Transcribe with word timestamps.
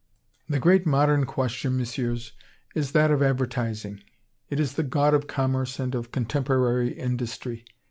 "The 0.49 0.57
great 0.59 0.87
modern 0.87 1.27
question, 1.27 1.77
Messieurs, 1.77 2.31
is 2.73 2.93
that 2.93 3.11
of 3.11 3.21
advertising. 3.21 4.01
It 4.49 4.59
is 4.59 4.73
the 4.73 4.81
god 4.81 5.13
of 5.13 5.27
commerce 5.27 5.79
and 5.79 5.93
of 5.93 6.11
contemporary 6.11 6.97
industry. 6.97 7.65